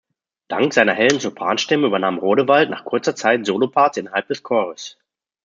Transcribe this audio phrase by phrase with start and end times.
[0.47, 4.97] Dank seiner hellen Sopranstimme übernahm Rodewald nach kurzer Zeit Soloparts innerhalb des Chores.